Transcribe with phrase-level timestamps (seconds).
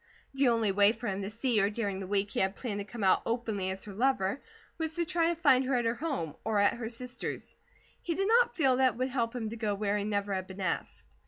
[0.33, 2.83] The only way for him to see her during the week he had planned to
[2.83, 4.41] come out openly as her lover,
[4.79, 7.55] was to try to find her at her home, or at her sister's.
[8.01, 10.47] He did not feel that it would help him to go where he never had
[10.47, 11.05] been asked.